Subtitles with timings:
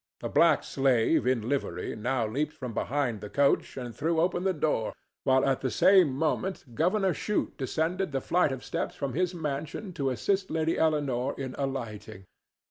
[0.23, 4.51] A black slave in livery now leaped from behind the coach and threw open the
[4.51, 4.93] door,
[5.25, 9.93] while at the same moment Governor Shute descended the flight of steps from his mansion
[9.93, 12.25] to assist Lady Eleanore in alighting.